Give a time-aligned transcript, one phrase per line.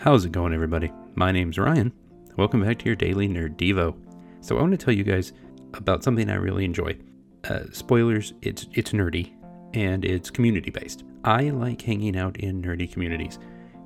[0.00, 0.90] How's it going, everybody?
[1.14, 1.92] My name's Ryan.
[2.38, 3.94] Welcome back to your daily Nerd Devo.
[4.40, 5.34] So, I want to tell you guys
[5.74, 6.96] about something I really enjoy.
[7.44, 9.34] Uh, spoilers, it's it's nerdy
[9.74, 11.04] and it's community based.
[11.22, 13.38] I like hanging out in nerdy communities,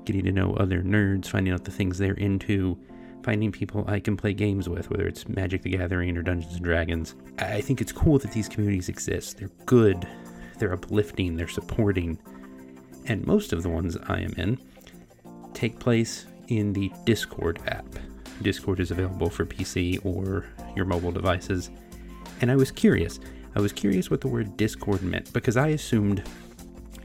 [0.05, 2.79] getting to know other nerds, finding out the things they're into,
[3.21, 6.63] finding people I can play games with, whether it's Magic the Gathering or Dungeons and
[6.63, 7.15] Dragons.
[7.39, 9.37] I think it's cool that these communities exist.
[9.37, 10.07] They're good,
[10.59, 12.17] they're uplifting, they're supporting.
[13.03, 14.57] And most of the ones I am in
[15.55, 17.85] take place in the Discord app.
[18.41, 21.71] Discord is available for PC or your mobile devices.
[22.41, 23.19] And I was curious.
[23.55, 26.23] I was curious what the word Discord meant because I assumed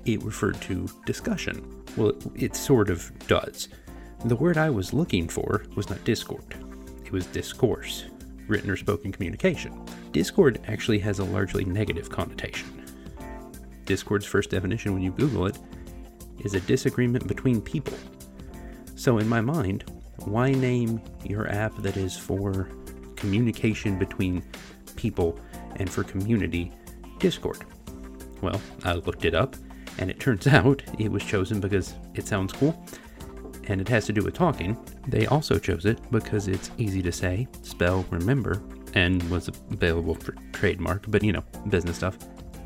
[0.05, 1.85] it referred to discussion.
[1.97, 3.69] Well, it, it sort of does.
[4.25, 6.55] The word I was looking for was not Discord,
[7.05, 8.05] it was discourse,
[8.49, 9.87] written or spoken communication.
[10.13, 12.85] Discord actually has a largely negative connotation.
[13.87, 15.59] Discord's first definition, when you Google it,
[16.45, 17.97] is a disagreement between people.
[19.01, 19.85] So, in my mind,
[20.27, 22.69] why name your app that is for
[23.17, 24.43] communication between
[24.95, 25.41] people
[25.77, 26.71] and for community
[27.19, 27.65] Discord?
[28.43, 29.57] Well, I looked it up,
[29.97, 32.79] and it turns out it was chosen because it sounds cool
[33.69, 34.77] and it has to do with talking.
[35.09, 40.35] They also chose it because it's easy to say, spell, remember, and was available for
[40.53, 42.19] trademark, but you know, business stuff.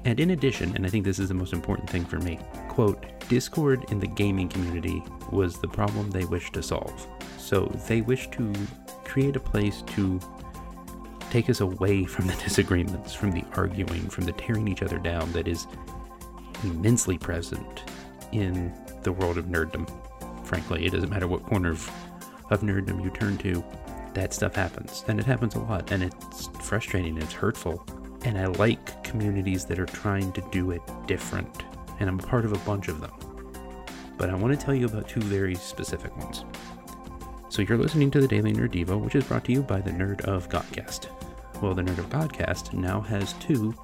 [0.05, 2.39] And in addition, and I think this is the most important thing for me,
[2.69, 5.03] quote, Discord in the gaming community
[5.33, 7.07] was the problem they wished to solve.
[7.39, 8.53] So they wished to
[9.05, 10.21] create a place to
[11.31, 15.33] take us away from the disagreements, from the arguing, from the tearing each other down
[15.33, 15.67] that is
[16.63, 17.85] immensely present
[18.33, 19.89] in the world of nerddom.
[20.47, 21.91] Frankly, it doesn't matter what corner of,
[22.51, 23.65] of nerddom you turn to,
[24.13, 25.05] that stuff happens.
[25.09, 25.91] And it happens a lot.
[25.91, 27.85] And it's frustrating, and it's hurtful.
[28.25, 31.64] And I like communities that are trying to do it different
[32.00, 33.12] and I'm part of a bunch of them.
[34.17, 36.45] But I want to tell you about two very specific ones.
[37.48, 39.91] So you're listening to the Daily Nerd Devo, which is brought to you by the
[39.91, 41.08] Nerd of Godcast.
[41.61, 43.74] Well, the Nerd of Godcast now has two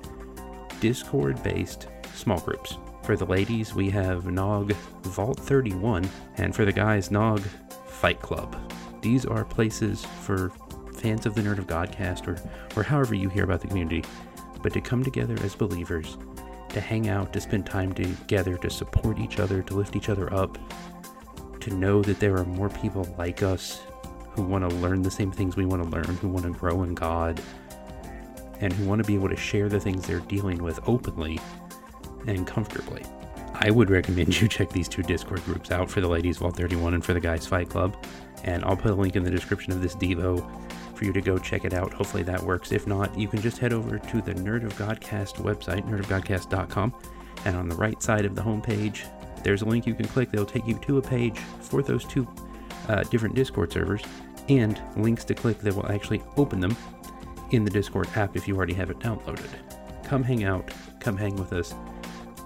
[0.81, 2.79] Discord-based small groups.
[3.03, 7.41] For the ladies, we have Nog Vault 31, and for the guys, Nog
[7.87, 8.57] Fight Club.
[9.03, 10.53] These are places for
[10.97, 12.41] fans of the Nerd of Godcast, or,
[12.79, 14.05] or however you hear about the community,
[14.63, 16.17] but to come together as believers
[16.71, 20.33] to hang out, to spend time together, to support each other, to lift each other
[20.33, 20.59] up,
[21.61, 23.83] to know that there are more people like us
[24.33, 26.83] who want to learn the same things we want to learn, who want to grow
[26.83, 27.41] in God,
[28.61, 31.41] and who want to be able to share the things they're dealing with openly
[32.27, 33.03] and comfortably.
[33.55, 36.95] I would recommend you check these two Discord groups out for the Ladies Vault 31
[36.95, 37.97] and for the Guys Fight Club.
[38.45, 40.39] And I'll put a link in the description of this Devo
[41.01, 41.95] for you to go check it out.
[41.95, 42.73] Hopefully that works.
[42.73, 46.95] If not, you can just head over to the Nerd of Godcast website, nerdofgodcast.com,
[47.47, 49.07] and on the right side of the homepage,
[49.43, 50.31] there's a link you can click.
[50.31, 52.29] They'll take you to a page for those two
[52.89, 54.03] uh, different Discord servers
[54.51, 56.77] and links to click that will actually open them
[57.51, 59.49] in the Discord app if you already have it downloaded.
[60.05, 61.75] Come hang out, come hang with us,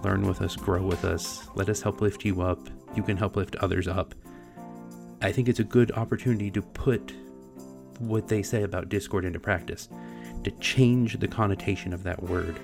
[0.04, 2.60] learn with us, grow with us, let us help lift you up.
[2.94, 4.14] You can help lift others up.
[5.22, 7.12] I think it's a good opportunity to put
[8.00, 9.88] what they say about Discord into practice,
[10.44, 12.56] to change the connotation of that word.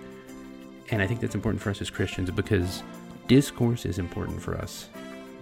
[0.90, 2.82] And I think that's important for us as Christians because
[3.28, 4.88] discourse is important for us,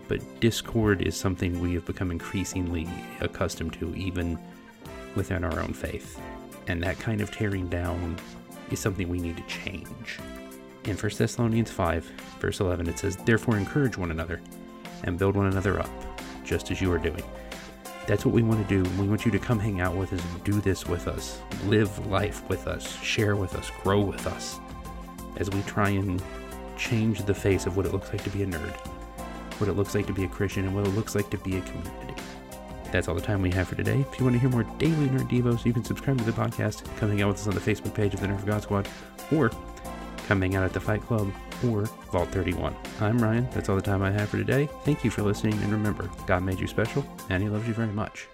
[0.09, 2.89] but discord is something we have become increasingly
[3.21, 4.39] accustomed to, even
[5.15, 6.21] within our own faith.
[6.67, 8.17] And that kind of tearing down
[8.71, 10.19] is something we need to change.
[10.85, 12.05] In 1 Thessalonians 5,
[12.41, 14.41] verse 11, it says, Therefore encourage one another
[15.05, 15.91] and build one another up,
[16.45, 17.23] just as you are doing.
[18.09, 18.91] That's what we want to do.
[18.99, 21.43] We want you to come hang out with us and do this with us.
[21.67, 24.59] Live life with us, share with us, grow with us
[25.37, 26.23] as we try and
[26.79, 28.75] change the face of what it looks like to be a nerd,
[29.61, 31.59] what it looks like to be a Christian, and what it looks like to be
[31.59, 32.15] a community.
[32.91, 34.07] That's all the time we have for today.
[34.11, 36.85] If you want to hear more daily Nerd Devos, you can subscribe to the podcast,
[36.97, 38.89] come hang out with us on the Facebook page of the Nerd God Squad,
[39.31, 39.51] or
[40.27, 41.31] come hang out at the Fight Club
[41.67, 41.83] or
[42.13, 42.75] Vault 31.
[43.01, 43.49] I'm Ryan.
[43.53, 44.69] That's all the time I have for today.
[44.85, 47.93] Thank you for listening, and remember, God made you special, and He loves you very
[47.93, 48.29] much.